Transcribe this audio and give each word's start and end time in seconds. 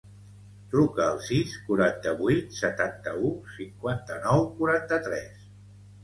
Truca 0.69 1.01
al 1.07 1.19
sis, 1.25 1.51
quaranta-vuit, 1.65 2.47
setanta-u, 2.59 3.29
cinquanta-nou, 3.57 4.41
quaranta-tres. 4.55 5.45